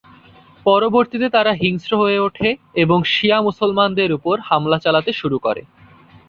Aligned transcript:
পরবর্তীতে 0.65 1.27
তারা 1.29 1.51
হিংস্র 1.53 1.91
হয়ে 1.97 2.19
ওঠে 2.19 2.49
এবং 2.75 2.99
শিয়া 3.05 3.39
মুসলমানদের 3.41 4.09
উপর 4.13 4.35
হামলা 4.49 4.77
চালাতে 4.79 5.11
শুরু 5.13 5.37
করে। 5.39 5.61